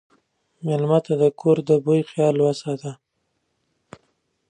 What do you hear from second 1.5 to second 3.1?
د بوي خیال وساته.